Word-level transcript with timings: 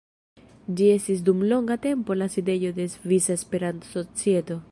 Ĝi 0.79 0.87
estis 0.93 1.21
dum 1.27 1.43
longa 1.51 1.77
tempo 1.83 2.17
la 2.23 2.29
sidejo 2.37 2.73
de 2.81 2.89
Svisa 2.97 3.39
Esperanto-Societo. 3.41 4.59